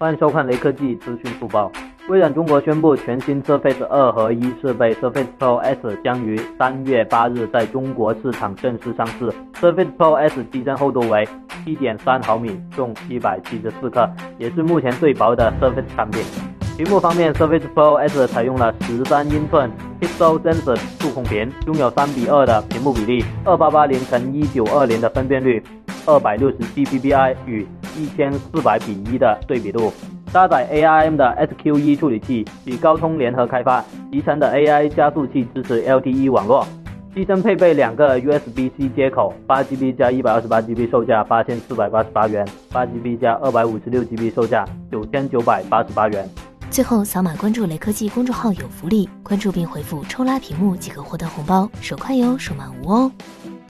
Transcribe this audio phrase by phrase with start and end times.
[0.00, 1.72] 欢迎收看雷科技资讯速报。
[2.08, 9.28] 微软中国宣布，全新 Surface 二合一设备 Surface Pro S 将于三月八日在中国市场正式上市。
[9.60, 11.26] Surface Pro S 机身厚度为
[11.64, 14.08] 七点三毫米，重七百七十四克，
[14.38, 16.22] 也是目前最薄的 Surface 产品。
[16.76, 19.68] 屏幕方面，Surface Pro S 采用了十三英寸
[20.00, 25.60] Pixel Sensor 触控屏，拥有三比二的屏幕比例，二八八零乘一九二零的分辨率，
[26.06, 27.66] 二百六十 dpi 与
[27.98, 29.92] 一千四百比一的对比度，
[30.32, 36.66] 搭载 ARM 的 SQ1 处理器，与高通联合开发，集成的 AI 加速器支持 LTE 网络。
[37.14, 46.28] 机身配备两个 USB-C 接口，八 GB 加一百二十八 GB 售价八千四百八十八元，八 GB 加二百五十六 GB 售价九千九百八十八元。
[46.70, 53.10] 最后，扫码关注雷科技公众号有福利，关注并回复“抽拉屏幕”即可获得红包，手快有，手慢无哦。